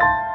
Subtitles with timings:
[0.00, 0.33] Musik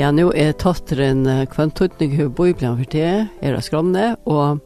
[0.00, 3.08] Ja, nå er tatteren kvantutning hur bøyblen for det,
[3.44, 4.62] er av skromne, og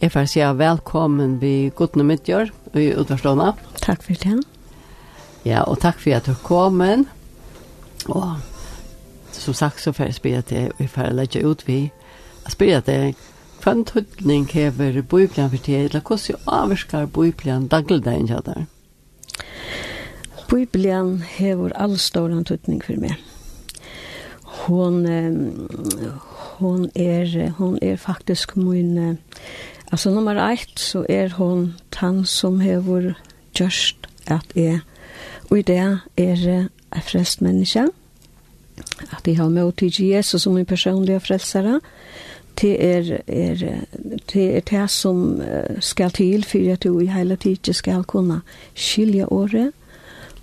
[0.00, 2.48] jeg får si velkommen vi godne midtgjør
[2.80, 3.50] i utvarslåna.
[3.82, 4.38] Takk for det.
[5.44, 6.80] Ja, og takk for at du kom.
[8.08, 8.30] Og
[9.36, 11.80] som sagt så får jeg spørre til, og jeg får legge ut vi,
[12.46, 13.12] jeg spørre til
[13.60, 18.64] kvantutning hever bøyblen for det, eller hvordan avvarskar bøyblen dagligdagen kjøter?
[20.48, 23.20] Bøyblen hever all stålan tutning for meg
[24.66, 25.06] hon
[26.58, 29.16] hon är hon är faktiskt min
[29.88, 33.14] alltså nummer 1 så är hon tant som har
[33.52, 33.96] just
[34.26, 34.80] att är
[35.48, 36.48] och i det är
[36.90, 37.90] en frälst människa
[39.10, 41.80] att de har mot till Jesus som min personliga frälsare
[42.54, 43.80] det är är
[44.32, 45.42] det är det som
[45.80, 48.40] ska till för att du i hela tiden ska kunna
[48.74, 49.74] skilja året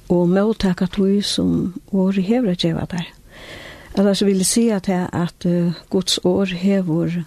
[0.07, 3.18] och mottaka tog som året hever att geva där.
[3.99, 7.23] Ellers vil jeg si at, jeg, at uh, Guds år hever,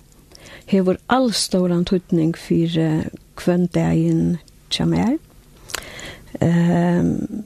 [0.66, 3.04] hever all stor tøytning for uh,
[3.44, 4.38] hvem det er en
[4.76, 5.18] kommer.
[6.40, 7.44] Um,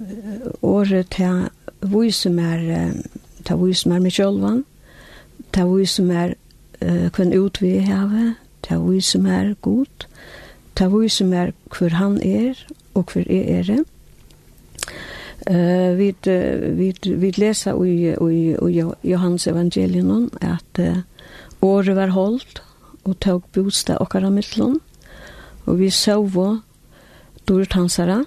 [0.63, 1.49] året til
[1.81, 2.93] hvor som er
[3.47, 4.65] til hvor som er med kjølven,
[5.55, 6.35] til viser mer
[6.83, 10.07] uh, hvem ut vi har, til hvor som er god,
[10.77, 13.85] til hvor som er hvor han er og hvor er er det.
[15.47, 20.99] Eh vi vi vi läser i i i Johannes evangelion att uh,
[21.61, 22.63] året var hållt
[23.05, 24.81] og tog bostad och kara mittlon
[25.67, 26.59] Og vi såg
[27.49, 28.25] dårlig hansara.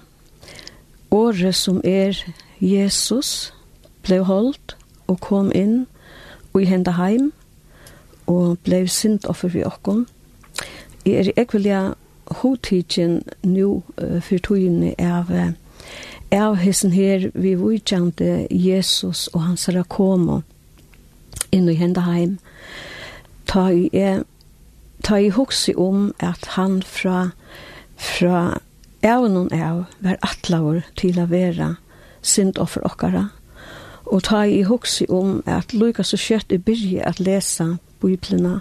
[1.10, 3.52] Året som er Jesus
[4.02, 4.76] blev hållt
[5.06, 5.86] og kom inn
[6.52, 7.32] och i hända heim
[8.26, 10.06] og blev sint offer för oss
[11.04, 11.94] er ikke vilja
[13.42, 15.52] nu uh, for togene av uh,
[16.32, 20.42] av hessen her vi vujtjante Jesus og hans komo
[21.52, 22.38] inn i henda heim.
[23.46, 24.22] Ta i e
[25.02, 27.30] ta i hoksi om at han fra
[27.96, 28.60] fra
[29.02, 31.76] av noen av var atlaur til a vera
[32.22, 33.30] sind offer okkara.
[34.06, 38.60] Og ta i hoksi om at Lukas og kjøtt i byrje at lesa biblina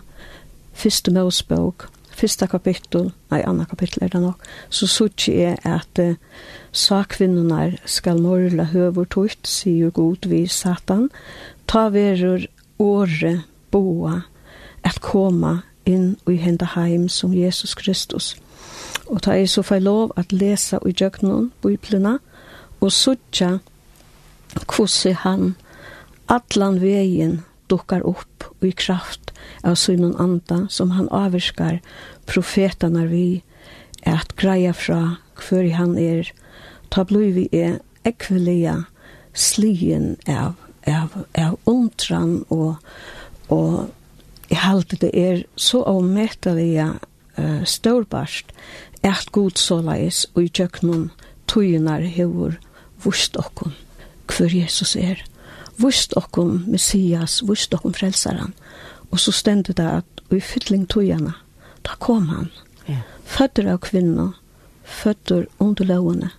[0.73, 6.17] fyrste Mosebok fyrsta kapittel, nei, anna kapittel er det nok, så sutsi er at uh,
[6.75, 11.07] sakvinnunar skal morla høver tukt, sier god vi satan,
[11.67, 12.45] ta verur
[12.79, 13.33] åre
[13.71, 14.21] boa
[14.83, 18.35] at koma inn i henda heim som Jesus Kristus.
[19.09, 22.17] Og ta er så feil lov at lesa i djøknon, biblina,
[22.79, 23.57] og sutja
[24.69, 25.55] kvossi han,
[26.29, 29.31] atlan vegin dukkar upp i kraft
[29.63, 31.79] av synen anda som han avvirskar
[32.29, 33.41] profetanar vi
[34.07, 36.31] at greia fra hver han er
[36.89, 38.83] ta blu vi er ekvelia
[39.33, 40.55] slien av,
[40.87, 42.79] av, av undran og,
[43.53, 43.89] og
[44.49, 46.91] i halte det er så avmetelige
[47.37, 48.53] uh, stålbarst
[49.05, 51.09] at god såleis og i tjøknum
[51.49, 52.57] tøyunar hevur
[53.03, 53.75] vust okkun
[54.29, 55.21] hver Jesus er
[55.79, 58.53] vust okkum Messias, vust okkum frelsaran.
[59.11, 61.33] Og så stendur det at i fytling togene,
[61.85, 62.51] da kom han.
[62.89, 63.01] Yeah.
[63.25, 64.35] Føtter av kvinner,
[64.83, 66.31] føtter under lovene.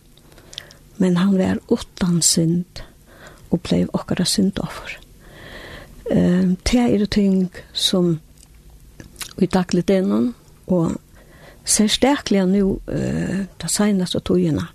[0.98, 2.84] Men han var utan synd
[3.50, 4.98] og blei okkara syndoffer.
[6.10, 8.18] Um, det er ting som
[9.38, 10.34] vi daglig denon
[10.66, 10.98] og
[11.64, 14.68] særstaklega nu uh, det seneste togene.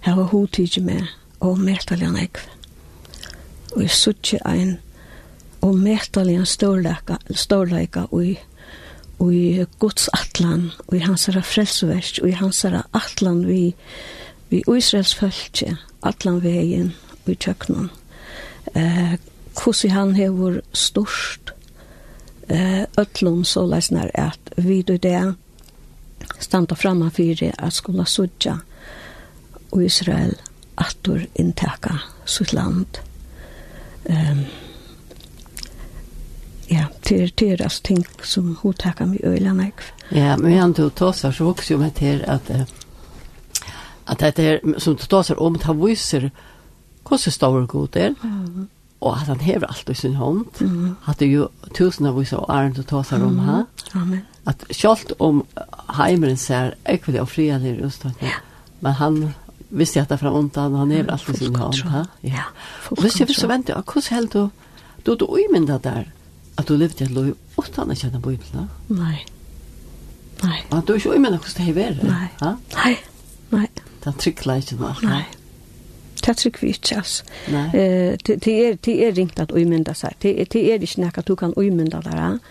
[0.00, 1.06] Her var hodtidje med
[1.40, 2.57] og mertaljan ekve
[3.78, 4.78] og jeg suttje ein
[5.62, 8.38] og metalian en storleika og i
[9.18, 13.74] og i Guds atlan, og i hans herra frelsverk, og i hans herra atlan vi,
[14.48, 15.74] vi Israels fölkje
[16.06, 16.92] atlan vegin,
[17.24, 17.90] og i tjøknan.
[18.74, 19.18] Eh,
[19.58, 21.50] hvordan han hever størst,
[22.48, 25.34] eh, ötlun så leisner at vi du det
[26.38, 28.58] standa framma fyrir at skulle sudja
[29.72, 30.34] og Israel
[30.76, 33.07] atur inntaka sitt land
[34.08, 34.44] um,
[36.68, 39.72] ja, det er det as ting som hun takker mig øyne meg.
[40.10, 42.50] Ja, men han tog tossar så vokser jo med til at
[44.08, 46.30] at det er som du tossar om at han viser
[47.08, 48.14] hvordan stor god er.
[48.22, 48.68] Mm.
[49.00, 50.44] Og at han hever alt i sin hånd.
[50.60, 50.96] Mm.
[51.08, 53.64] At det er jo tusen av viser og æren til tossar om her.
[53.94, 54.24] Amen.
[54.46, 55.44] At selv om
[55.96, 57.90] heimeren ser ekvelig og frialig i
[58.22, 58.40] ja.
[58.80, 59.34] men han
[59.68, 62.42] visst jag att fram undan han är alltid sin hand ha ja
[63.02, 64.48] visst jag visst vänta jag kus helt du,
[65.02, 66.12] du då i men där
[66.54, 69.26] att du levde ett liv utan att känna bibeln nej
[70.42, 71.72] nej att du ju men också det här
[72.02, 72.56] nej ha?
[72.84, 72.98] Nej
[73.48, 73.70] nej
[74.02, 75.28] det tricklar inte nej
[76.28, 77.24] det trykker vi ikke, altså.
[77.48, 80.16] Det er, det er ringt at umynda seg.
[80.22, 82.44] Det, det er ikke noe at du kan uimynda deg.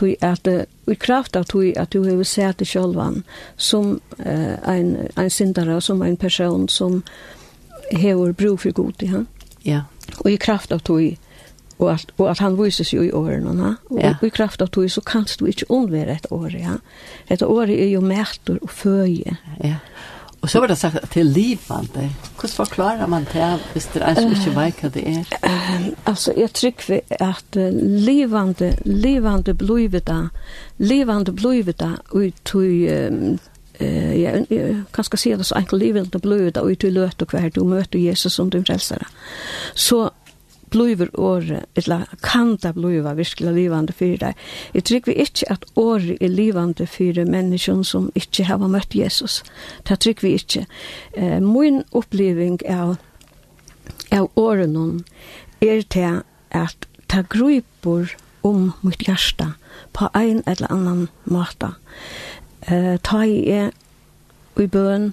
[0.00, 0.48] Det at,
[0.88, 3.22] i kraft av tog at du har sett det sjølvan
[3.56, 7.02] som uh, en, en syndare, som en person som
[7.92, 9.26] har bro for god i han.
[9.62, 9.84] Ja.
[10.24, 11.16] Og i kraft av tog
[11.78, 13.74] og at, og at han vises jo i årene, ja?
[13.90, 14.14] og, ja.
[14.18, 16.78] og i kraft av tog så kan du ikke undvære et år, ja.
[17.30, 19.36] Et år er jo mæter og føje.
[19.62, 19.76] Ja.
[20.40, 22.10] Og så var det sagt til livande.
[22.38, 25.24] Hvordan forklarer man det hvis det er så ikke vet hva det er?
[25.44, 25.94] Uh, är?
[26.06, 26.50] Alltså jag
[27.20, 30.28] at uh, livande, livande blivit det,
[30.78, 33.38] livande blivit og tog, i
[33.80, 34.44] eh ja
[34.92, 37.64] kan skal si det så enkelt livande det blöda ut i löt och kvar du
[37.64, 39.04] møter Jesus som din frelsere.
[39.74, 40.10] Så
[40.70, 44.36] bluiver året, eller kan det bluiva virkelig livande for deg.
[44.74, 49.42] Jeg trykker vi ikke at året er livande for menneskene som ikke har møtt Jesus.
[49.88, 50.66] Det trykker vi ikke.
[51.16, 52.96] Eh, min oppleving av,
[54.12, 55.04] av året noen
[55.60, 59.54] er til at ta gruper om mitt hjärsta
[59.92, 61.74] på en eller annan måte.
[62.68, 63.70] Eh, ta i
[64.58, 65.12] i bøn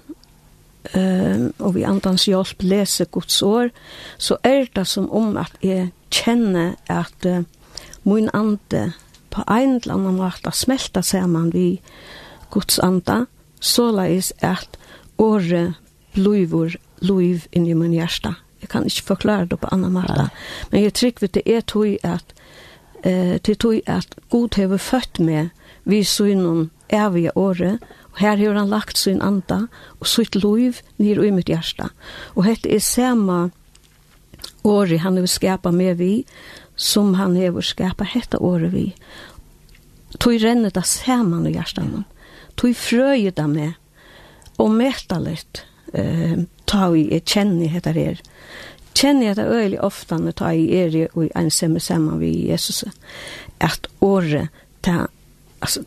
[0.93, 3.71] um, og vi andans hjelp leser Guds år,
[4.17, 7.43] så er det som om at jeg kjenner at uh,
[8.03, 8.91] min ande
[9.33, 11.81] på en eller annen måte smelter sammen vi
[12.53, 13.25] Guds anda,
[13.59, 14.77] såleis at
[15.17, 15.75] året
[16.15, 18.35] blir liv i min hjerte.
[18.61, 20.29] Jeg kan ikke forklare det på annen måte.
[20.71, 22.33] Men jeg tror det er tog at
[23.03, 25.49] eh, til tog at Gud har født med
[25.85, 27.79] vi synen evige året,
[28.17, 29.67] Her har han lagt sin anda
[29.99, 31.89] og sitt liv nir i mitt hjärsta.
[32.35, 33.49] Og hette er sama
[34.63, 36.25] året han har skapa med vi,
[36.75, 38.93] som han har skapa hette året vi.
[40.19, 41.83] Tog renner det saman i hjärsta.
[42.55, 43.73] Tog frøy det med,
[44.57, 45.63] og mæta litt,
[45.93, 48.21] eh, ta i et kjenni hette er.
[48.95, 52.85] Kjenni hette øyelig ofta når ta i er og en semme saman vi Jesus.
[53.59, 54.47] At året,
[54.81, 55.07] ta,
[55.61, 55.83] altså,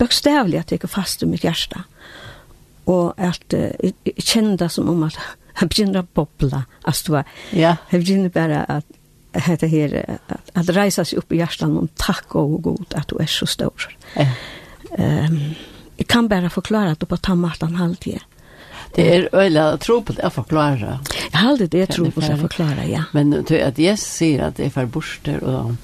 [0.00, 1.84] bokstavlig at jeg er fast i mitt hjerte.
[2.90, 5.18] Og at jeg kjenner det som om at
[5.60, 6.64] jeg begynner å bobla.
[6.88, 7.24] Altså,
[7.56, 7.76] ja.
[7.92, 8.96] jeg begynner bare at
[9.38, 13.20] hetta her at, at reisa seg upp i hjartan om takk og god at du
[13.22, 13.86] er så stor.
[14.16, 14.26] Ja.
[14.98, 15.54] Um,
[16.00, 18.24] jeg kan bare forklare at du på tammatan halvtid.
[18.96, 20.96] Det er øyla trobelt å forklare.
[21.14, 23.04] Jeg halvtid det er trobelt å forklare, ja.
[23.14, 25.76] Men at jeg sier at det er for borster og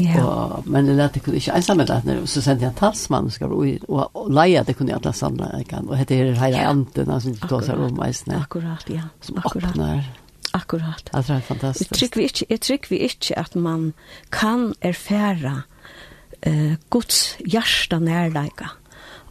[0.00, 0.24] Ja.
[0.24, 3.46] Og, men det lät det kunde inte ensam med det så sände jag talsman ska
[3.46, 7.28] och och leja det kunde jag alla samla kan och heter det hela anten alltså
[7.28, 9.00] det tar sig om mest Akkurat ja.
[9.20, 9.70] Som Akkurat.
[9.70, 10.04] Öppnar.
[10.52, 11.10] Akkurat.
[11.12, 11.90] Det är fantastiskt.
[11.90, 13.92] Jag tycker vi inte jag tycker vi inte att man
[14.28, 15.62] kan erfara
[16.40, 18.70] eh uh, Guds hjärta närlägga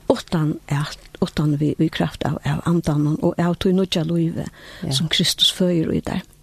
[0.09, 4.49] utan att utan vi i kraft av, av andan och av tog nudja livet
[4.91, 6.11] som Kristus föjer i där.
[6.11, 6.38] Mm.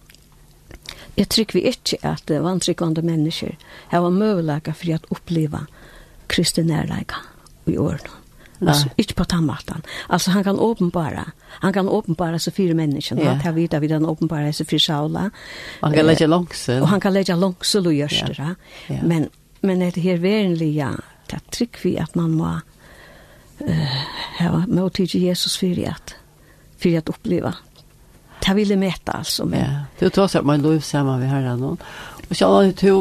[1.17, 3.57] Jeg trykker vi ikke at vantrykkende mennesker
[3.89, 5.65] har vært mulighet for å oppleve
[6.29, 7.23] Kristi nærleika
[7.67, 8.23] i årene.
[8.61, 9.83] Alltså inte på tammatan.
[10.09, 11.25] Alltså han kan åpenbara.
[11.39, 13.19] Han kan åpenbara så fyra människor.
[13.19, 13.33] Yeah.
[13.33, 15.31] Han tar vidare vid den åpenbara så fyra Saula.
[15.81, 16.83] Han kan lägga långsel.
[16.83, 18.55] Och han kan lägga långsel och görs det.
[19.03, 19.29] Men,
[19.61, 22.61] men det här vänliga, det tryck vi att man må
[23.61, 23.71] uh,
[24.39, 26.15] ha mot Jesus för att,
[26.79, 27.55] för att uppleva
[28.47, 29.45] det vill jag mäta alltså.
[29.45, 29.61] Men...
[29.61, 31.79] Ja, du tar så att man lov samma vi har herran.
[32.29, 33.01] Och så har du två,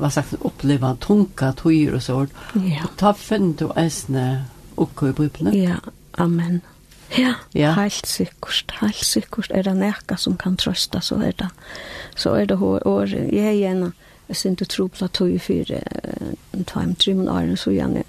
[0.00, 2.26] vad sagt, uppleva tunka tyr och så.
[2.52, 2.88] Ja.
[2.96, 4.44] Ta finn du äsne
[4.74, 5.62] och i Bibeln.
[5.62, 5.76] Ja,
[6.12, 6.60] amen.
[7.16, 7.70] Ja, ja.
[7.70, 11.48] helt sikkert, helt sikkert er det nekka som kan trøsta, så er det,
[12.16, 13.94] så er det hår, og jeg er igjen,
[14.28, 15.80] jeg synes ikke tro på at tog i fire,
[16.52, 18.02] en time, tre måneder åren, så gjerne,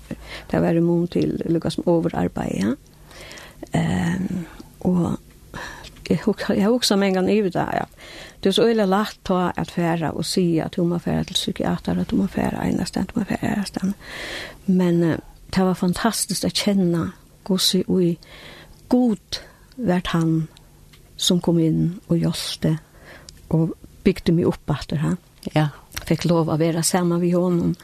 [0.51, 2.75] det var imot til lukka som overarbeid, ja.
[3.74, 4.46] Um,
[4.80, 5.20] og
[6.10, 7.74] jeg har också en gång i där.
[7.74, 7.86] Ja.
[8.44, 11.34] Det er så øyelig lagt på at fære och se att hon må fære till
[11.34, 13.94] psykiater, at hon må fære ene sted, hon må fære ene sted.
[14.66, 15.01] Men
[15.56, 17.12] det var fantastiskt att känna
[17.44, 18.18] Gossi och i
[18.88, 19.38] god
[19.75, 20.48] vart han
[21.18, 22.78] som kom in och hjälpte
[23.48, 23.70] och
[24.04, 25.18] byggde mig upp etter han.
[25.54, 25.68] Ja.
[26.06, 27.75] Fick lov att vara sammen vid honom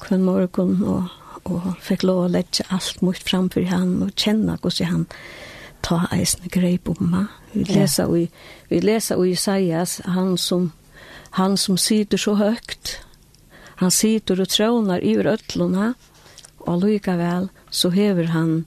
[0.00, 1.02] kvann morgon och,
[1.42, 5.06] och fick lov att lägga alt mot framför han och känna Gossi han.
[5.08, 5.16] Ja
[5.82, 7.30] ta eisne greip om meg.
[7.52, 8.24] Vi leser, ja.
[8.24, 8.28] i,
[8.68, 10.70] vi leser i Isaias, han som,
[11.38, 13.00] han som sitter så høgt,
[13.80, 15.94] han sitter og trånar i ötluna,
[16.68, 18.64] og likevel så hever han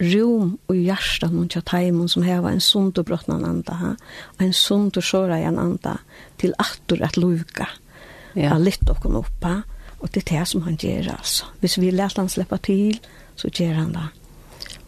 [0.00, 3.90] rom og hjertan tja tjataimun som heva en sund og brottnan anda, ha?
[4.40, 5.98] en sund og såra i en anda,
[6.40, 7.68] til attur at luka,
[8.34, 8.56] ja.
[8.56, 9.60] litt okkon oppa,
[10.00, 11.50] og det er det som han gjør, altså.
[11.60, 12.96] Hvis vi let han sleppa til,
[13.36, 14.06] så gjør han det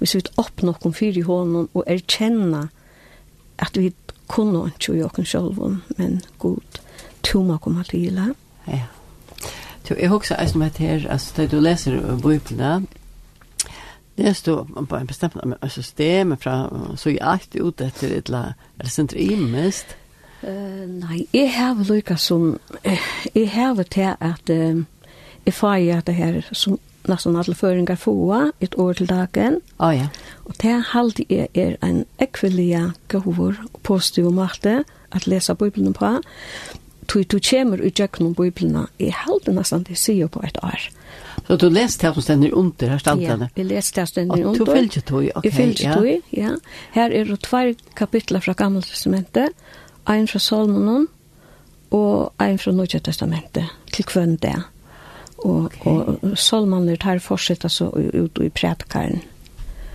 [0.03, 2.67] vi sitt opp nokon fyr i hånden og erkjenne
[3.63, 3.93] at vi
[4.33, 5.61] kunne ikke gjøre oss selv,
[5.99, 6.81] men god,
[7.23, 8.33] to må komme til det.
[8.67, 8.89] Ja.
[9.85, 12.89] Så jeg husker også med her, altså, da du leser Bibelen,
[14.17, 15.37] det står på en bestemt
[15.69, 19.97] system fra så jeg alltid ut etter et eller annet er senter imest.
[20.43, 22.59] Uh, nei, jeg har lykket som,
[23.35, 24.83] jeg har til at uh,
[25.47, 26.79] jeg får at det her som
[27.09, 28.15] nesten alle føringer få
[28.61, 29.61] et år til dagen.
[29.81, 30.09] Ja ja.
[30.45, 36.21] Og det halde är er en ekvelige gåvor og positiv måte at lese Bibelen på.
[37.09, 40.89] Tui du kjemur ut jøknum Bibelen i halde nesten det sier på et år.
[41.47, 43.49] Så du lest det som stender under, her standene?
[43.57, 44.61] Ja, jeg lest det som stender under.
[44.61, 45.45] Og du fylgje tog, ok.
[45.45, 46.51] Jeg fylgje tog, ja.
[46.93, 49.49] Her er det tvær kapitler fra Gamle Testamentet,
[50.09, 51.09] en fra Salmonen
[51.91, 54.55] og en fra Norge Testamentet, til kvann det.
[55.45, 55.91] Og, okay.
[55.91, 59.23] og, og tar fortsatt altså ut i prædikaren.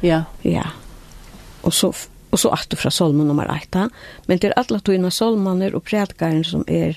[0.04, 0.24] Ja.
[0.44, 0.64] Ja.
[1.64, 1.92] Og så,
[2.32, 3.90] og så attu fra solman nummer 8.
[4.28, 6.94] Men det er alle togene solmaner og prædikaren som er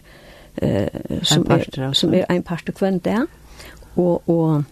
[0.62, 0.88] eh
[1.22, 3.26] som parter, er, som er en part kvendt det.
[3.96, 4.64] og og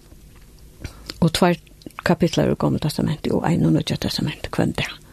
[1.20, 1.54] og tvær
[2.04, 5.07] kapitler i Gamla testamentet og en og nødja testamentet kvendt der.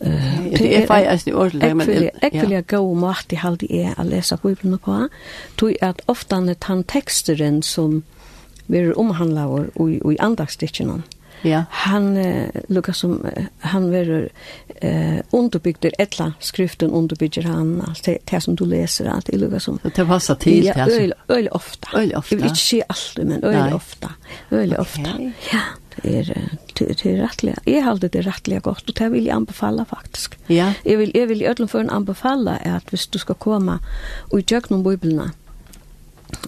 [0.00, 2.10] Det er faktisk ordentlig, men...
[2.22, 5.08] Ekvelia gå mat jeg halde er å lese Bibelen på,
[5.58, 8.02] tog at ofte han er den teksteren som
[8.68, 11.02] vi er vår og i andagsdikken
[11.42, 11.64] Ja.
[11.70, 13.26] Han eh, lukar som
[13.60, 14.28] han verur
[14.82, 19.58] eh underbyggdur etla skriften underbygger han alt det, det som du leser, alt det lukar
[19.58, 22.34] som det passer til, ja, det öl Øyelig ofta öl ofta.
[22.34, 24.10] Jag vill inte se allt men öl ofta.
[24.50, 25.30] Öl ofta.
[25.52, 25.60] Ja
[26.04, 26.30] er
[26.74, 27.54] til rettelig.
[27.66, 30.38] Jeg halde det rettelig godt, og det vil jeg anbefala faktisk.
[30.48, 30.72] Ja.
[30.84, 33.78] Jeg vil, jeg vil i ødelen for en anbefala at hvis du skal komme
[34.30, 35.30] og gjøre noen bibelna,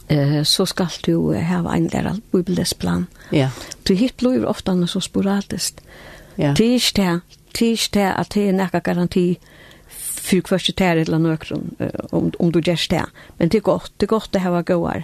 [0.09, 3.07] eh, så skal du ha en lærer bibelesplan.
[3.33, 3.51] Ja.
[3.89, 5.81] Du hitt blir ofte så sporadisk.
[6.39, 6.55] Ja.
[6.55, 7.21] Det er ikke det,
[7.59, 9.39] det er ikke det at det er nekka garanti
[10.21, 11.71] fyrir kvørst tær eller nøkron
[12.13, 13.05] om om du gjør det.
[13.39, 15.03] Men det er godt, det er godt det hava goar.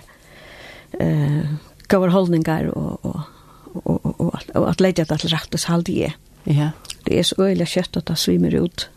[1.00, 1.46] Eh,
[1.88, 3.35] goar holdningar og og
[3.84, 6.18] og, og, og, og at leidja det til rettes halde saldi er.
[6.46, 6.70] Ja.
[7.06, 8.88] Det er så øyelig kjøtt at det svimer ut.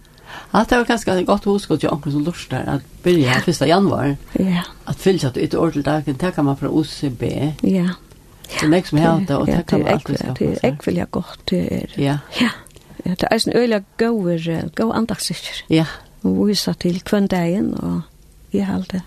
[0.53, 3.62] Ja, det var ganske et godt hoskott til anker som lurs der, at byrja 1.
[3.67, 4.63] januar, ja.
[4.88, 7.24] at fyllt at ut år til dagen, det kan man fra OCB.
[7.63, 7.89] Ja.
[8.50, 10.33] Det er nek som helda, og det kan man alltid skaffa.
[10.39, 11.93] Det er ekvelja godt, det er.
[11.98, 12.17] Ja.
[12.41, 12.50] Ja.
[13.05, 15.63] Ja, Det er en øyelig gauer, gau andagssikker.
[15.69, 15.86] Ja.
[16.24, 18.01] Og vise til kvendagen, og
[18.53, 19.01] jeg halde.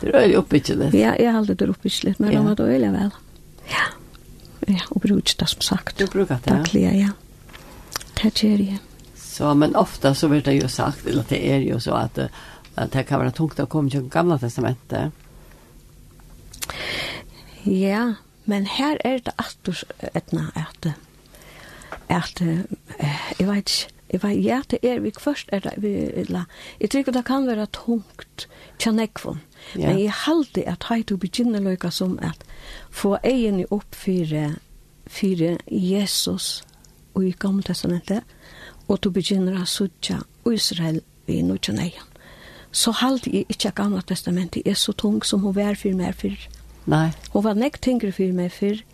[0.00, 0.94] Det er øyelig oppbyggelig.
[0.94, 3.10] Ja, jeg halde det oppbyggelig, men det var det øyelig vel.
[3.70, 3.84] Ja.
[4.68, 5.98] Ja, og bruker det som sagt.
[5.98, 6.56] Du brukar det, ja.
[6.56, 7.10] Dagliga, ja.
[8.22, 8.78] Det gjør jeg.
[9.16, 12.18] Så, men ofta så blir det ju sagt, eller det är ju så att,
[12.74, 15.12] att det kan vara tungt att komma till gamla testamentet.
[17.62, 19.84] Ja, men her er det att
[20.14, 20.86] etna at
[22.08, 22.40] att
[23.38, 25.90] jeg vet ikke, Jeg vet, ja, det er vi først, er det, vi,
[26.32, 26.46] la,
[26.80, 28.46] jeg tror det kan være tungt,
[28.80, 29.42] tja nekvån,
[29.74, 29.88] Ja.
[29.88, 32.44] Men jeg halte at hei du begynner løyka som at
[32.90, 34.56] få egen opp fire,
[35.06, 36.62] fire Jesus
[37.14, 38.22] og i gamle testamentet,
[38.88, 42.06] og du begynner å sutja Israel i nudjan egen.
[42.72, 46.14] Så halte jeg ikke at gamle testamentet er så tung som hun var for meg
[46.14, 46.48] fyrir.
[46.88, 47.10] Nei.
[47.32, 48.84] Hun var nekt tyngre for meg fyrir.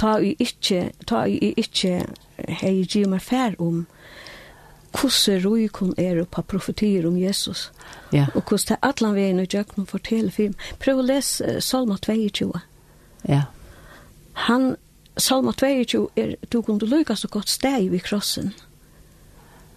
[0.00, 2.04] Ta jeg ikke, ta jeg ikke
[2.60, 3.86] hei giv meg fær om
[4.90, 7.70] hvordan røyk hun er på profetier om Jesus.
[8.12, 8.26] Ja.
[8.34, 10.54] Og hvordan det er alle veien og gjøkken for hele film.
[10.78, 12.50] Prøv å lese Salma 22.
[13.28, 13.42] Ja.
[14.46, 14.74] Han,
[15.16, 18.52] Salma 22 er, du kunne lykke så godt steg ved krossen.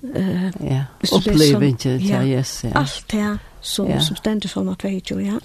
[0.03, 0.83] Uh, ja,
[1.15, 2.63] opplevingen til ja, Jesus.
[2.63, 2.79] Ja.
[2.81, 4.01] Alt det som, ja.
[4.03, 5.39] som stender Salma 22, ja.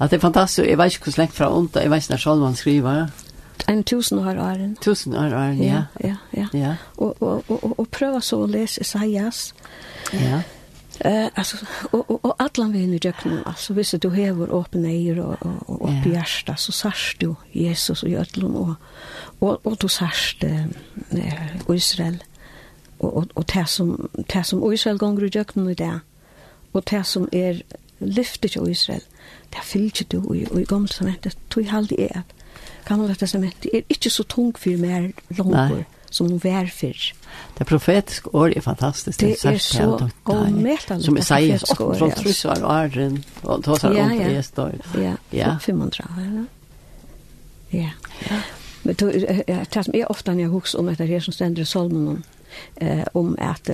[0.00, 0.68] Ja, det er fantastisk.
[0.68, 3.06] Jeg vet ikke hvordan lenge fra ondt, Jeg vet ikke når Salman skriver
[3.68, 4.76] en tusen år er åren.
[4.80, 5.82] Tusen år åren, ja.
[6.00, 6.16] Ja, ja.
[6.52, 6.58] ja.
[6.58, 6.74] ja.
[6.96, 9.54] Og, og, og, og og prøve så å lese Isaias.
[10.12, 10.42] Ja.
[11.00, 11.56] Eh, alltså
[11.90, 15.80] och och, och alla vi nu dökna alltså visst du har öppen ögon och och,
[15.82, 18.74] och upp hjärta så särst du Jesus och Jötlon och
[19.38, 20.66] och och du särst eh,
[21.68, 22.24] Israel
[22.98, 26.00] och och och det som det som Israel gånger i dökna i det
[26.72, 27.62] och det som är
[27.98, 29.02] lyftet till Israel
[29.50, 32.37] det fyllt du i i gamla testamentet tog halt i att
[32.88, 37.12] gamla testamentet er ikke så tung for mer langer som hun var før.
[37.58, 39.20] Det profetiske året er fantastisk.
[39.20, 41.04] Det, det er så omvettende.
[41.04, 44.28] Som Isaias 8, fra Trussar og Arren, og tås her ja.
[44.28, 44.78] det står.
[44.96, 45.56] Ja, ja.
[45.60, 46.46] 500 år,
[47.72, 47.90] ja.
[48.30, 48.40] Ja.
[48.82, 52.24] Men det som er ofte når jeg husker om det her som stender i Solmonen,
[52.80, 53.70] eh, om at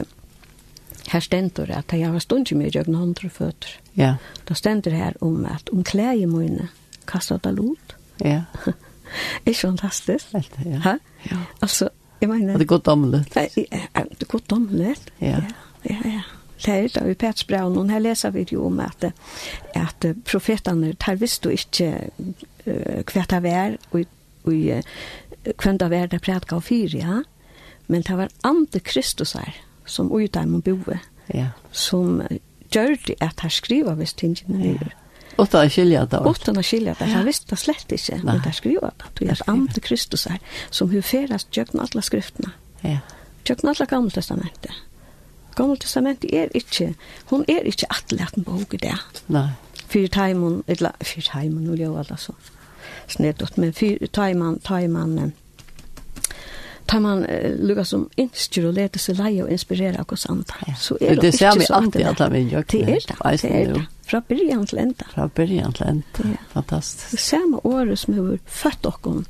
[1.13, 3.77] her stender at jeg har stund ikke mye jøgne hundre føtter.
[3.95, 4.15] Ja.
[4.49, 6.69] Da stender her om at om klæg i mine
[7.07, 7.95] kastet av lot.
[8.25, 8.43] Ja.
[9.45, 10.33] är så fantastiskt.
[10.33, 10.79] Helt, ja.
[10.79, 10.99] Ha?
[11.23, 11.37] ja.
[11.61, 12.41] Alltså, jag menar...
[12.41, 12.59] mener...
[12.59, 13.35] Det er godt omlet.
[13.35, 15.27] Det er godt omlet, ja.
[15.27, 15.41] Ja,
[15.83, 16.23] ja, ja.
[16.65, 19.05] Det er det i Petsbraun, og her leser vi jo om at,
[19.75, 22.09] at profetene tar visst og ikke
[22.67, 24.07] uh, kvært av er, og,
[24.47, 27.21] og uh, av er det prætka og fyr, ja.
[27.87, 29.53] Men det var andre Kristus her,
[29.85, 31.01] som ute av boe,
[31.35, 31.51] ja.
[31.71, 32.23] som
[32.73, 34.87] gjør det at her skriver hvis tingene er.
[34.89, 35.04] Ja
[35.39, 36.23] Utan att skilja det.
[36.31, 37.05] Utan att skilja det.
[37.05, 38.21] Han visste det slett inte.
[38.23, 39.05] Men det skriver det.
[39.19, 40.39] Det är andre Kristus här
[40.71, 42.51] som hur färas tjökna alla skrifterna.
[42.81, 42.99] Ja.
[43.45, 44.73] Tjökna alla gamla testamentet.
[45.55, 48.99] Gamla testamentet är inte, hon är inte attläten bok i det.
[49.27, 49.49] Nej.
[49.89, 52.35] Fyra tajmon, eller fyra tajmon, nu gör alla så.
[53.07, 53.57] Snedot.
[53.57, 55.33] men fyra tajman, tajman,
[56.87, 60.69] tar man uh, lukka som instyr og leter seg leie og inspirera av hos andre.
[60.69, 60.75] Ja.
[60.79, 61.93] Så er det, det ikke så alltid.
[61.93, 62.65] Det er det alltid at han vil gjøre.
[62.71, 63.85] Det er det, det er det.
[64.07, 65.07] Fra byrjan til enda.
[65.15, 66.29] Fra byrjan til enda.
[66.29, 66.41] Ja.
[66.53, 67.11] Fantastisk.
[67.11, 69.27] Det samme året som vi født okken,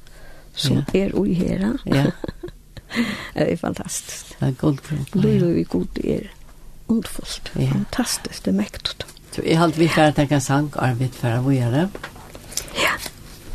[0.54, 1.04] som ja.
[1.04, 1.66] er ui her.
[1.86, 2.06] Ja.
[3.34, 4.34] det er fantastisk.
[4.40, 5.00] Det er god grunn.
[5.00, 5.22] okken.
[5.22, 6.30] Det er jo god er
[6.88, 7.52] ondfullt.
[7.56, 7.70] Ja.
[7.72, 9.06] Fantastisk, det er mektigt.
[9.32, 11.88] Så jeg halte vi kjære tenke sang, Arvid, for å gjøre.
[12.78, 12.94] Ja.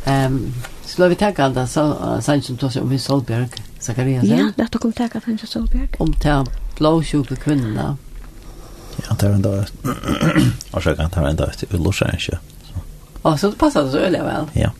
[0.04, 0.42] Um,
[0.84, 1.84] så la vi tenke alt da, så
[2.24, 4.26] sang som tog seg om i Solbjørg, Zakarias.
[4.28, 5.96] Ja, det er å tenke han som Solberg.
[6.02, 6.48] Om til
[6.80, 7.76] blåsjuke kvinner.
[7.76, 8.09] Ja.
[9.08, 9.64] Ja, det var en dag.
[10.70, 12.16] Och så kan det vara en dag till Ullorsjön.
[13.22, 14.44] Och så passade det så öliga väl.
[14.52, 14.70] Ja.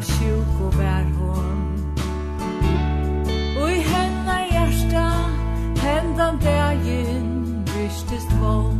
[0.00, 1.56] av sjuk og vær hon.
[3.60, 5.04] Og i hennar hjärsta
[5.80, 8.78] Hendan dagen Vystes tvång.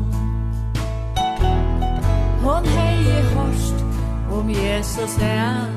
[2.44, 3.84] Hon hei hørst
[4.32, 5.68] Om Jesus er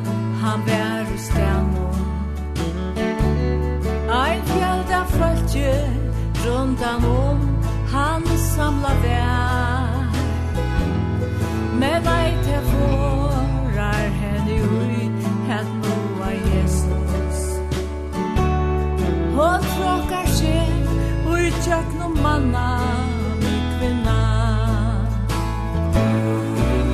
[0.42, 2.00] Han vär i stämmon
[4.10, 5.90] Ein fjeld fjälda följtje
[6.46, 7.40] Rundan om
[7.92, 10.08] Han samla vær
[11.80, 13.13] Men ej te får
[19.44, 20.72] og tråkar seg
[21.28, 22.68] og i tjøkken manna
[23.42, 24.22] med kvinna.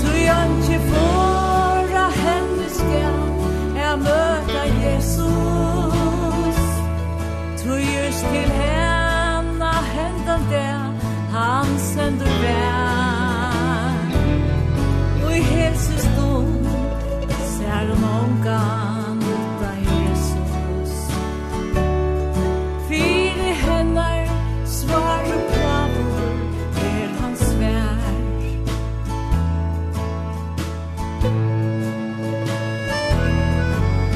[0.02, 3.20] Du janke fåra henne skal
[3.86, 6.64] er møta Jesus
[7.62, 10.68] Trujus til henne hendan det
[11.36, 14.04] han sender vær.
[15.24, 16.70] Og i helse stund
[17.56, 18.79] ser hon omgang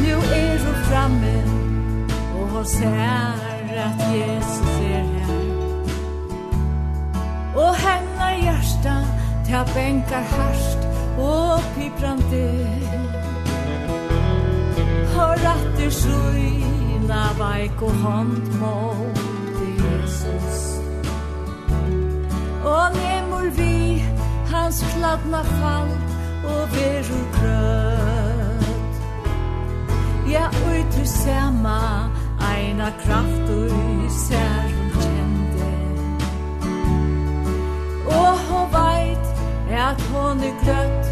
[0.04, 1.44] Nu er du framme
[2.42, 3.44] og ser
[3.84, 5.44] at Jesus er her.
[7.56, 8.96] Og henne hjärsta
[9.48, 10.78] ta bänkar harst
[11.18, 12.68] og piprande
[15.16, 19.18] Hör att du skyna veik och hand mot
[19.78, 20.80] Jesus.
[22.64, 24.06] Og nemur vi
[24.52, 26.03] hans kladna fall
[26.44, 28.94] og veru grøt.
[30.32, 32.10] Ja, ui tu sema,
[32.54, 35.72] eina kraft ui ser hun kjente.
[38.06, 39.28] Og hun veit
[39.72, 41.06] at hon er grøtt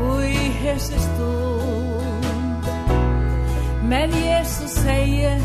[0.00, 2.64] ui hese stund.
[3.88, 5.38] Men Jesus sier,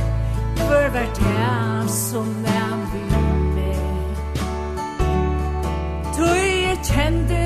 [0.55, 3.17] hver hvert jeg som nem vil
[3.55, 4.15] med.
[6.15, 7.43] Tui er kjente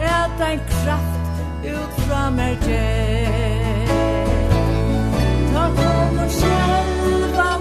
[0.00, 1.15] at ein kraft
[1.66, 3.86] ut fra er det
[5.52, 7.55] Ta kommer själva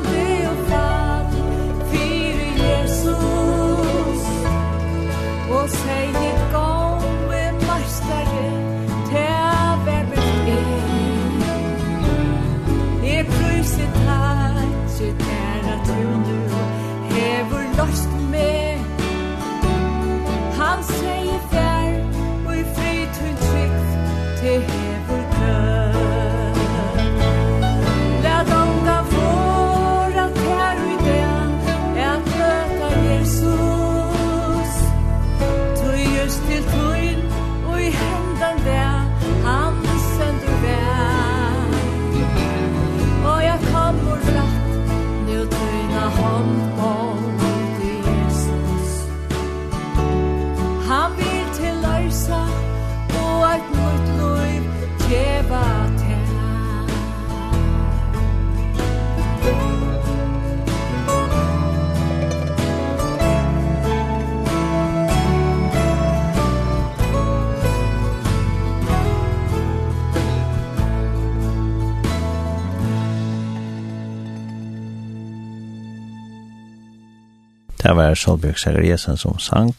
[77.96, 79.76] det var Solbjørg Sagariasen som sang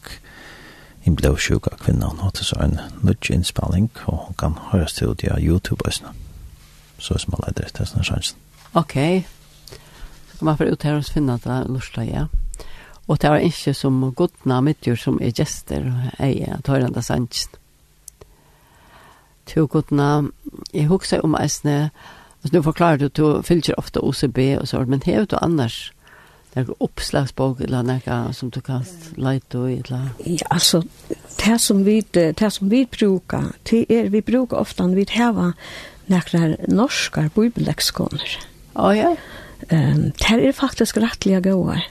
[1.05, 2.07] en blåsjuk av kvinna.
[2.07, 6.09] Hun hadde så en nudge innspilling, og hun kan høres til ut av YouTube-øsene.
[6.97, 8.39] Så som alle etter til sånne sjansen.
[8.73, 8.95] Ok.
[10.31, 12.25] Så kan man få ut her og finne at det er lurt ja.
[13.07, 15.85] Og det var ikke som godna midtjord som er gjester,
[16.19, 17.53] jeg er tørrende sjansen.
[19.53, 20.23] To godna,
[20.73, 21.91] jeg husker om eisne,
[22.41, 25.93] altså nå forklarer du, du fylger ofte OCB og så, men hevet du annars,
[26.57, 28.83] några uppslagsbok eller några som du kan
[29.15, 30.09] leta i eller?
[30.25, 30.83] Ja, alltså
[31.45, 35.57] det som vi, det som vi brukar, det är vi brukar ofta vi har
[36.05, 38.39] några norska bibellektioner.
[38.73, 39.15] Ja, ja.
[39.69, 41.81] Ehm, det är faktiskt rättliga gåa.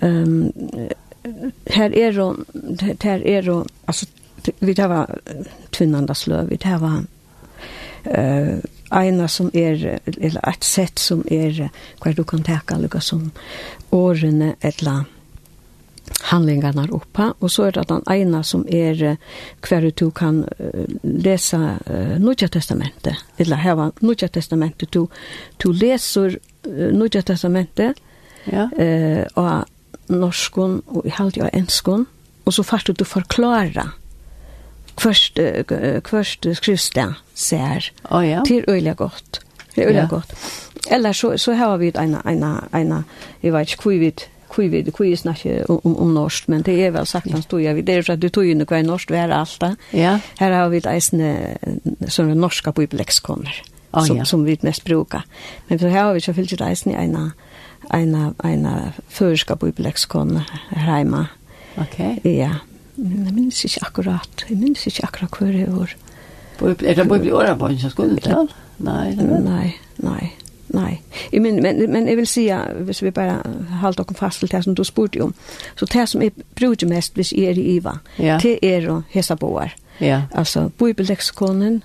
[0.00, 0.52] Ehm,
[1.66, 2.36] här är då,
[3.00, 4.06] här är då, alltså
[4.58, 5.18] vi tar var
[5.70, 7.04] tvinnandas löv, vi tar var
[8.04, 8.58] eh
[8.90, 11.68] eina som er, eller et sett som er,
[12.02, 13.30] hver du kan teka lukka som
[13.94, 15.06] årene, eller
[16.30, 19.18] handlingarna oppa, og så er det den ena som er
[19.64, 20.44] kvar du kan
[21.02, 25.06] lesa uh, Nudja Testamentet, eller ha Nya Testamentet, du,
[25.56, 28.00] du leser uh, Nudja Testamentet,
[28.44, 28.68] ja.
[28.72, 29.66] uh, og
[30.08, 32.06] norskon, og i halvdja enskon,
[32.44, 33.90] og så fast du forklara
[34.98, 35.38] kvørst
[36.04, 37.90] kvørst skrifta ser.
[38.10, 38.42] Oh, ja.
[38.46, 39.40] Til øyla godt.
[39.76, 40.06] Det øyla ja.
[40.06, 40.34] godt.
[40.90, 43.04] Eller så så har vi en en en
[43.42, 44.12] jeg vet ikke hvor vi
[44.48, 47.74] kui vi kui snakka om om norsk men det är väl sagt han stod jag
[47.74, 50.68] vid det så att du tog ju något i norskt vär allt ja här har
[50.68, 51.56] vi en eisne
[52.08, 54.24] såna norska bibelexkoner oh, som ja.
[54.24, 55.22] som vi mest brukar
[55.68, 57.32] men så här har vi så fyllt ett eisne ena
[57.94, 61.26] ena ena förska bibelexkon hemma
[61.76, 62.36] okej okay.
[62.36, 62.50] ja
[62.98, 65.94] men jeg minns ikke akkurat, jeg minns ikke akkurat hver i år.
[66.62, 68.50] Er det bare i året på en skoletall?
[68.78, 69.40] Nei, nei,
[70.02, 70.32] nei,
[70.68, 70.98] nei.
[71.32, 72.48] Jeg men, men jeg vil si,
[72.86, 73.38] hvis vi bare
[73.80, 75.34] halter dere fast til det som du spurte om,
[75.76, 78.38] så det som jeg bruker mest hvis jeg er i IVA, ja.
[78.42, 79.74] det er å hese boer.
[80.00, 80.22] Ja.
[80.30, 81.82] Altså, bibelleksikonen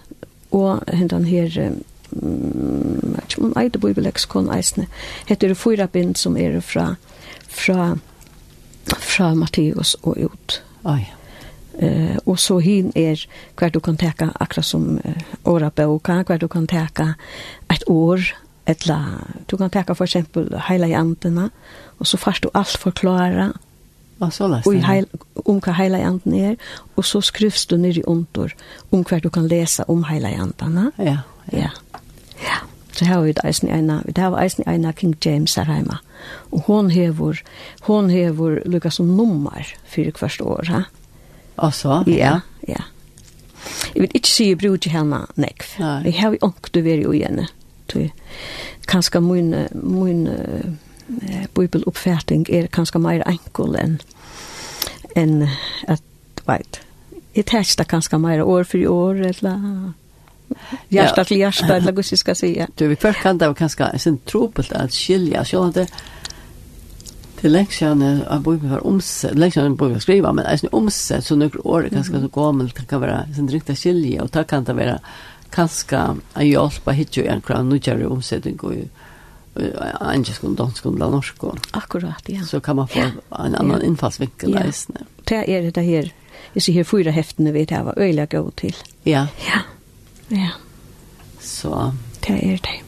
[0.52, 1.72] og den her
[2.12, 4.88] um, ikke om eide bibelleksikonen eisne,
[5.30, 6.96] heter det fyra bind som er fra,
[7.48, 7.96] fra,
[8.98, 11.14] fra Matteus og ut Oj.
[11.82, 12.20] ja.
[12.26, 16.48] och så hin er kvar du kan täcka akkurat som uh, åra boka, kvar du
[16.48, 17.14] kan täcka
[17.70, 18.20] ett år,
[18.66, 19.06] eller
[19.46, 21.50] du kan täcka för exempel hela jantarna
[21.98, 23.54] och så fast du allt förklara
[24.18, 25.06] vad så lest det.
[25.46, 26.58] Om hva hela janten är
[26.96, 28.56] och så skrivs du ner i ontor
[28.90, 30.92] om kvar du kan läsa om hela jantarna.
[30.96, 31.18] Ja,
[31.52, 31.70] ja.
[32.40, 32.58] Ja.
[32.92, 35.98] Så har vi eisen i ena, vi har eisen i King James her heima.
[36.52, 37.40] Og hon hevor,
[37.88, 40.84] hon hevor lukka som nummer fyrir kvart år, ha?
[41.56, 42.04] Alltså?
[42.08, 42.88] Ja, ja.
[43.94, 45.68] Jeg vil ikke si jeg bruker henne nekv.
[45.80, 46.00] Nei.
[46.10, 47.46] Jeg har jo ångt du være jo igjen.
[48.90, 54.00] Kanskje min, min uh, bibeloppfærding er kanskje mer enkel enn
[55.14, 55.44] enn
[55.86, 56.02] at,
[56.48, 56.80] veit,
[57.36, 59.94] jeg testa kanskje mer år for år, eller
[60.88, 62.68] hjärta till hjärta eller vad ska säga.
[62.76, 65.88] Du vi först kan det vara ganska sen trubbelt att skilja så att det
[67.36, 71.88] till läxan av bo var oms läxan bo skriva men alltså oms så några år
[71.92, 75.00] ganska så gammalt kan vara sen riktigt skilja och ta kan det vara
[75.56, 78.88] ganska en hjälpa hit ju en kran nu gör omsättning går ju
[80.00, 81.58] angelskum, danskum, danskum.
[81.72, 82.42] Akkurat, ja.
[82.44, 83.86] Så kan man få en annan ja.
[83.86, 84.52] infallsvinkel.
[84.54, 85.00] Ja.
[85.24, 86.12] Det är det här.
[86.54, 88.76] Jag ser här fyra häftene vi det var öjliga gå till.
[89.04, 89.28] Ja.
[89.48, 89.60] Ja.
[90.32, 90.50] Ja.
[91.40, 91.92] Så.
[92.28, 92.80] Det er det.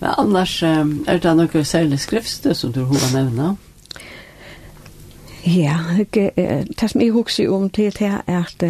[0.00, 3.56] Men annars, er det noe særlig skriftstøy som du har nevnet?
[5.46, 5.78] Ja,
[6.14, 8.64] det som jeg husker om til det er at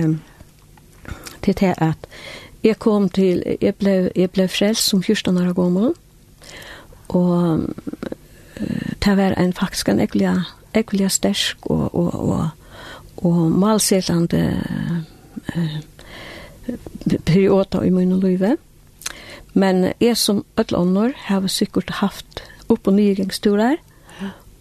[1.43, 2.07] til det er at
[2.65, 5.93] jeg kom til, jeg ble, jeg ble frelst som 14 år gammel,
[7.09, 7.69] og
[9.05, 10.31] det var en faktisk en ekkelig,
[10.75, 12.49] ekkelig sterk og, og, og,
[13.17, 14.63] og malsettende
[15.57, 15.77] uh,
[17.27, 18.45] perioder i min liv.
[19.55, 23.77] Men jeg som alle andre har sikkert haft opp- og nygangsturer,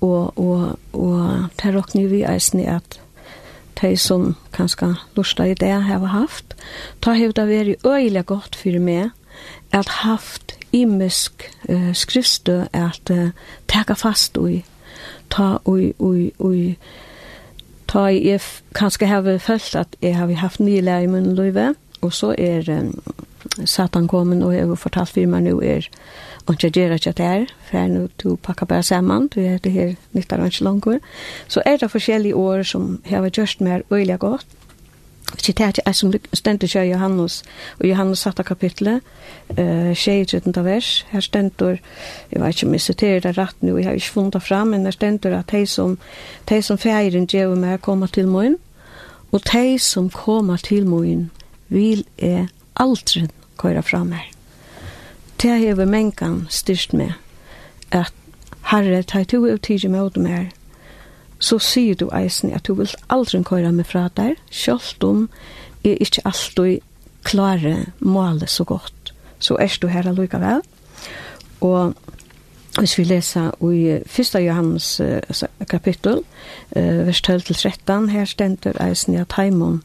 [0.01, 2.99] og, og, og det råkner vi eisen at
[3.81, 6.55] de som kanskje lusta i det har haft,
[7.01, 9.11] ta har det vært øyelig godt for meg,
[9.73, 13.31] at haft imisk uh, skriftstø at uh,
[13.67, 14.63] teka fast ui,
[15.29, 16.77] ta ui, ui, ui,
[17.87, 18.41] ta i, jeg
[18.75, 22.67] kanskje har følt at jeg har haft nye lær i min løyve, Og så er
[22.73, 22.91] um,
[23.65, 25.87] Satan kommet, og jeg har fortalt for meg nå er
[26.45, 29.57] og ikke gjør ikke det her, for jeg nå to pakker bare sammen, du er
[29.57, 30.87] det her nyttar og ikke langt.
[31.47, 34.45] Så er det forskjellige år som har gjort mer øyelig godt.
[35.33, 37.43] Ikke det er som stendet seg Johannes,
[37.79, 39.01] og Johannes satt av kapitlet,
[39.57, 40.63] uh, 23.
[40.63, 41.79] vers, her stendte,
[42.31, 44.67] jeg vet ikke om jeg siterer det rett nå, jeg har ikke funnet det fram,
[44.67, 45.97] men her stendte at de som,
[46.49, 48.57] de som feiren gjør meg kommer til morgen,
[49.31, 51.31] og de som kommer til morgen,
[51.73, 52.47] vil jeg
[52.79, 54.29] aldri køyre fra meg.
[55.41, 57.11] Det hever mengan styrst med,
[57.91, 58.13] at
[58.71, 60.53] Herre, ta to av tidig med meg,
[61.39, 65.27] så sier du eisen at du vil aldri køyre meg fra deg, selv om
[65.83, 66.79] jeg ikke alltid
[67.23, 69.13] klarer målet så godt.
[69.39, 70.61] Så er du her allikevel.
[71.61, 71.93] Og
[72.79, 74.35] Hvis vi leser i 1.
[74.45, 75.01] Johannes
[75.69, 76.23] kapittel,
[76.75, 79.83] vers 12-13, her stender eisen i at heimon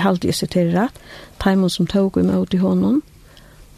[0.00, 1.00] jeg halte jeg siterer rett,
[1.40, 3.02] Taimon som tog imot i hånden,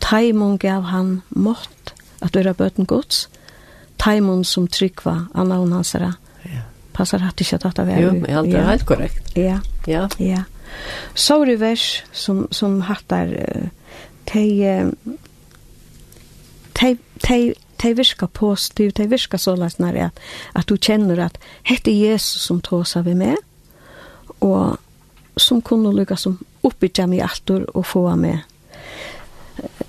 [0.02, 3.26] Taimon gav han mått at øra bøten gods,
[3.98, 6.12] Taimon som tryggva anna og hansara.
[6.46, 6.64] Ja.
[6.94, 8.00] Passar hatt ikke at dette var.
[8.02, 9.36] Jo, jeg halte det helt korrekt.
[9.38, 9.58] Ja.
[9.86, 10.08] Ja.
[10.18, 10.44] Ja.
[11.14, 13.30] Så er det vers som, som hattar
[14.26, 14.44] te,
[16.74, 17.38] te, te,
[17.82, 20.22] de virka positivt, te virka så at,
[20.54, 23.36] at du kjenner at hette Jesus som tåsa vi med,
[24.40, 24.78] og
[25.36, 28.42] som kunne lukka som oppbytja meg atur og få meg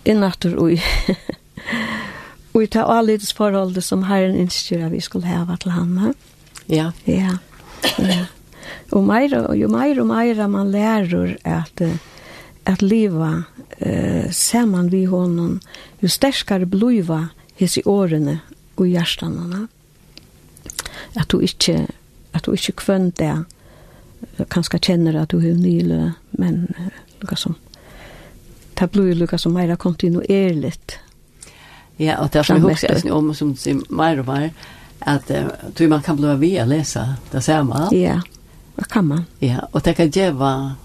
[0.07, 0.77] innatur og
[2.53, 6.13] og i ta allides forholdet som herren innstyr at vi skulle heva til han.
[6.69, 6.91] Ja.
[7.09, 7.37] Ja.
[7.97, 8.25] ja.
[8.93, 11.81] Og meira, jo mer og mer man lærer at,
[12.65, 13.45] at liva
[13.79, 15.59] eh, saman vi honom,
[16.01, 17.27] jo sterskare bluiva
[17.57, 18.39] his i årene
[18.77, 19.65] og hjertene.
[21.17, 21.87] At du ikke,
[22.33, 23.33] at du ikke kvønn det,
[24.47, 26.73] kanskje kjenner att du har nyl men
[27.19, 27.55] lukka som
[28.73, 30.99] det blir lukka som mer kontinuerligt.
[31.97, 34.49] Ja og det er som jag också om som mer og mer
[34.99, 37.89] at uh, tror man kan bli via läsa det samme.
[37.91, 38.21] ja
[38.75, 40.75] det kan man ja och det kan gjøre va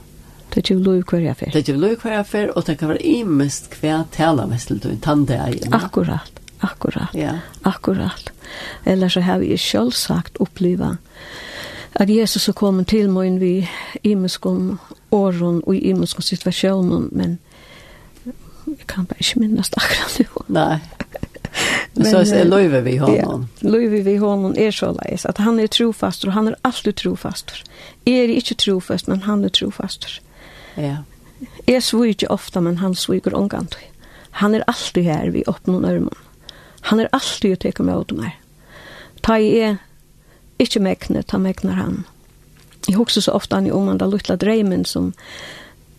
[0.54, 1.50] det ikke lov hver jeg fer.
[1.52, 4.90] det ju lov hver jag för och det kan være imest kvar tala mest till
[4.90, 7.38] en tande akkurat akkurat ja.
[7.62, 8.30] akkurat
[8.84, 10.96] eller så har vi ju själv sagt uppleva
[11.98, 13.52] at Jesus er kommet til meg vi
[14.06, 14.78] imenskom
[15.10, 17.38] åren og i imenskom situasjonen, men
[18.68, 20.44] jeg kan bare ikke minnes det akkurat nå.
[20.54, 20.78] Nei.
[21.98, 23.46] Men, så er løyve vi honom.
[23.58, 27.00] Ja, løyve vi honom er så leis, at han er trofast, og han er alltid
[27.00, 27.50] trofast.
[28.06, 30.06] Jeg er ikke trofast, men han er trofast.
[30.76, 31.00] Ja.
[31.66, 33.74] Jeg sviger ikke ofte, men han sviger omgant.
[34.38, 36.14] Han er alltid her vi åpner nærmen.
[36.92, 38.38] Han er alltid å teke med åt meg.
[39.26, 39.80] Ta i er
[40.58, 42.04] ikke mekne, ta mekner han.
[42.88, 45.12] Jeg husker så ofte han i om han da luttla dreimen som,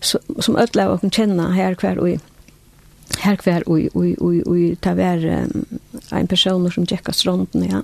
[0.02, 2.20] som, som ødla av åkken kjenne her hver og
[3.20, 5.80] her hver og, og, og, og, ta vær um,
[6.14, 7.82] en person som tjekka strånden, ja.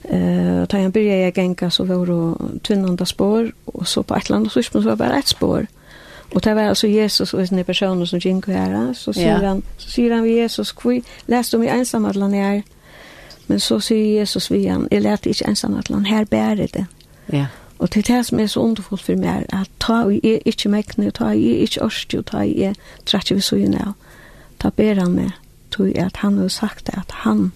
[0.00, 4.26] Uh, ta han byrja jeg genka så var det tvinnanda spår og så på et
[4.26, 5.66] eller annet så var det bare et spår
[6.30, 9.48] og det var altså Jesus og en person som gikk her så sier ja.
[9.50, 10.96] han så sier han vi Jesus hvor
[11.28, 12.62] leste om i ensamhet han er
[13.50, 16.84] Men så sier Jesus vi han, jeg lærte ikke ensam at han her bærer det.
[17.32, 17.46] Ja.
[17.80, 21.10] Og til det som er så underfullt for meg, at ta og jeg ikke mekkene,
[21.10, 22.76] ta og jeg ikke orske, og ta og jeg
[23.10, 23.96] trekker vi så søgne av.
[24.62, 25.32] Ta ber han meg,
[25.74, 27.50] tog at han har sagt det, at han,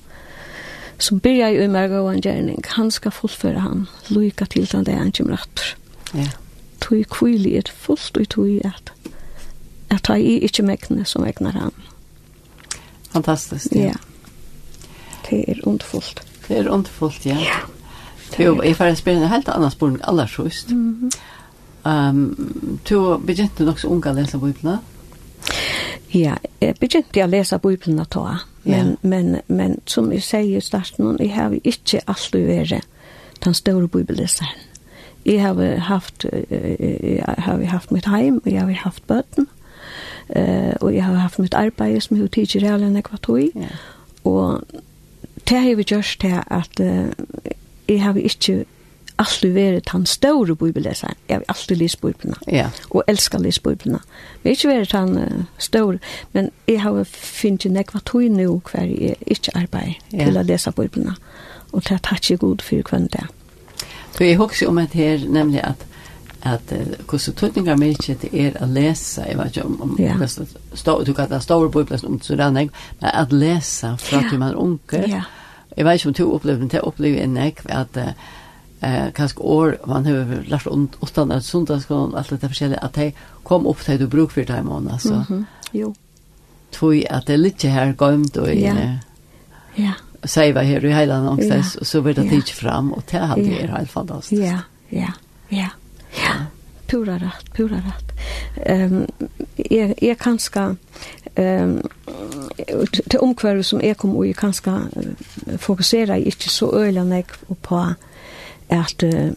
[0.99, 4.97] som byrjar i meg og en gjerning, han skal fullføre han, lykke til den det
[4.99, 5.77] han kommer etter.
[6.15, 6.31] Ja.
[6.81, 8.93] Tog kvile er fullt og tog at,
[9.91, 11.87] at ta i ikke mekkene som egnar han.
[13.13, 13.93] Fantastisk, ja.
[13.93, 14.14] ja
[15.35, 16.23] det er underfullt.
[16.49, 17.39] Det er underfullt, ja.
[17.39, 17.63] Ja.
[18.39, 20.71] Jo, jeg får spørre en helt annen spørning aller først.
[20.71, 21.11] Mm
[21.85, 21.91] -hmm.
[21.91, 24.79] um, du begynte nok så unge å lese Bibelen?
[26.15, 29.09] Ja, jeg begynte å lese Bibelen da, men, ja.
[29.09, 32.87] men, men som jeg sier i starten, jeg har ikke alltid vært
[33.45, 34.59] den store Bibeleseren.
[35.25, 39.49] Jeg har haft, jeg har haft mitt heim, og jeg har haft bøten,
[40.81, 43.49] og jeg har haft mitt arbeid som jeg tidligere har lennet hva tog,
[44.25, 44.61] og
[45.49, 47.13] det har vi gjort til at uh,
[47.89, 48.65] jeg har ikke
[49.19, 51.15] alltid vært den store bibeleseren.
[51.29, 52.37] Jeg har alltid lyst bibelene.
[52.49, 52.71] Ja.
[52.91, 54.01] Og elsker lyst bibelene.
[54.45, 55.99] Jeg har ikke vært han uh, større,
[56.33, 60.25] men jeg har finnet nekva tog nå hver jeg ikke arbeider ja.
[60.25, 61.17] til å lese bibelene.
[61.73, 63.33] Og det har tatt ikke god for hver dag.
[64.15, 65.87] Så jeg husker om et her, nemlig at
[66.45, 70.17] at uh, hvordan tøtningar mykje det er å lese, jeg vet ikke om, om ja.
[70.75, 72.69] stå, du kan ta store bøyplass om Sudanne,
[73.01, 74.31] men at lese fra ja.
[74.31, 75.25] til man unge, ja.
[75.77, 77.97] jeg vet ikke om du opplevde det, jeg opplevde en ek, at
[78.85, 80.69] eh, kanskje år, man har lært
[81.03, 83.11] utan at sundagsskolen, alt dette forskjellige, at de
[83.45, 85.15] kom opp til du bruk for det i måned, så.
[85.15, 85.45] Mm -hmm.
[85.73, 85.95] Jo.
[86.73, 88.99] Tog at det er litt her gømt, og ja.
[89.79, 89.93] ja.
[90.25, 92.31] Seiva her i heiland, og så blir det ja.
[92.31, 94.43] tidsk fram, og det hadde vært helt fantastisk.
[94.43, 94.59] Ja,
[94.93, 95.13] ja,
[95.51, 95.69] ja
[96.95, 98.13] pura rätt, pura rätt.
[98.67, 99.07] Ehm
[99.57, 100.77] är är kanske
[101.35, 101.83] ehm
[103.11, 104.81] till omkvar som är kom och kanske
[105.59, 107.23] fokusera inte så öliga
[107.63, 107.95] på
[108.69, 109.31] att uh,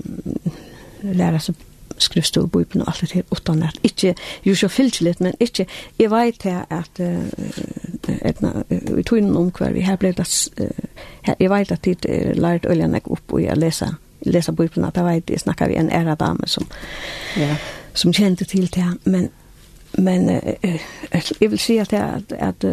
[1.02, 1.56] lära sig
[1.98, 4.16] skrivstå och bøypen og alt det her utan at ikke,
[4.46, 5.66] jo så fylgjeligt, men ikke,
[6.00, 7.00] jeg vet her at
[8.22, 10.50] etna, vi tog innom omkvar, vi her ble det,
[11.40, 15.04] jeg vet at tid lært øljan jeg opp og jeg leser läsa Bibeln att jag
[15.04, 16.66] vet jag snackar vi en ära dam som
[17.38, 17.56] ja
[17.94, 19.30] som kände till det men
[19.92, 20.82] men eh,
[21.40, 22.64] jag vill säga att att, att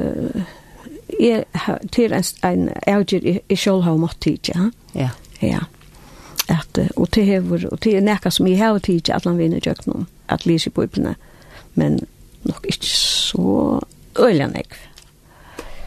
[1.18, 1.44] är
[1.88, 4.70] till en en alger i Sholholm och tiga.
[4.92, 5.08] Ja.
[5.40, 5.48] Ja.
[5.48, 5.60] ja
[6.48, 9.60] Att och det här och det är näka som i här tiga att man vinner
[9.62, 11.14] jöknum att läsa Bibeln
[11.72, 12.06] men
[12.42, 13.82] nog inte så
[14.14, 14.74] öliga nekv.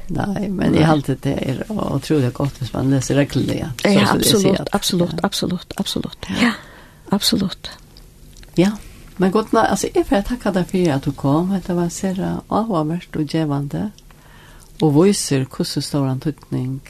[0.09, 4.07] Nei, men jeg har det er och tror gott hvis man leser reglene, Ja, ja
[4.13, 6.27] absolut, absolut, absolut, absolut.
[6.41, 6.51] Ja.
[7.11, 7.69] Absolut.
[8.55, 8.71] Ja.
[9.17, 11.59] Men gott, altså, jeg får tacka dig för att du kom.
[11.67, 13.91] Det var så avhåvert och givande.
[14.81, 16.81] Och viser hur stor en tutning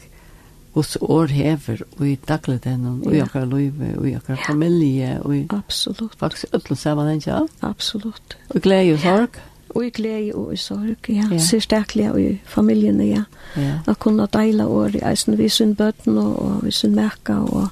[0.73, 5.37] hos år hever og i dagligdenen, og i akkurat livet, og i akkurat familie, og
[5.37, 5.47] i...
[5.49, 6.17] Absolutt.
[6.19, 7.47] Faktisk ødelig sammen, ikke?
[7.61, 8.37] Absolutt.
[8.49, 9.39] Og glede og sorg.
[9.39, 11.27] Ja og i glede og i sorg, ja.
[11.31, 11.37] ja.
[11.37, 13.23] Så sterklig og i familien, ja.
[13.55, 13.75] ja.
[13.85, 17.69] Å kunne deile år i eisen, vi sin bøtten og, og vi sin merke, og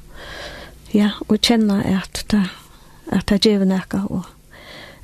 [0.94, 2.44] ja, og kjenne at det,
[3.12, 4.30] at det gjør noe, og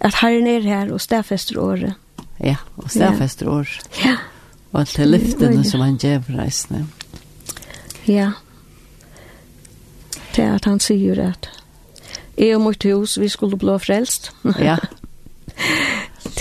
[0.01, 1.97] at herren er her og stedfester året.
[2.41, 3.57] Ja, og stedfester ja.
[3.57, 3.97] året.
[4.05, 4.15] Ja.
[4.71, 6.85] Og alt det lyftene som han gjør reisende.
[8.07, 8.31] Ja.
[10.35, 11.49] Det er at han sier at
[12.37, 14.31] jeg og mitt hus, vi skulle blå frelst.
[14.59, 14.77] Ja.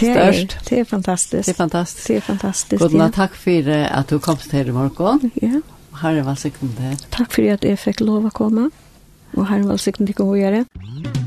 [0.01, 0.57] størst.
[0.69, 1.47] Det er fantastisk.
[1.47, 2.09] Det er fantastisk.
[2.09, 3.15] Det er fantastisk, Godna, ja.
[3.15, 5.33] takk for at du kom til i morgen.
[5.43, 5.61] Ja.
[6.01, 6.97] Herre, velsikken det.
[7.13, 8.71] Takk for at jeg fikk lov å komme.
[9.37, 10.65] Og herre, velsikken det går å gjøre.
[10.81, 11.20] Mm.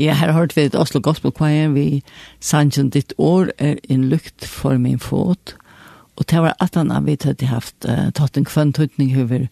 [0.00, 2.02] Ja, her har vi et Oslo Gospel Choir vi
[2.40, 5.52] sannsyn ditt år er en lukt for min fot.
[6.16, 9.50] Og det var at han vi tatt haft uh, tatt en kvantutning over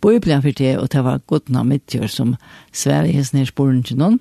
[0.00, 2.36] Bibelen for det, og det var godt navn mitt som
[2.72, 4.18] Sverige snedsporen til noen.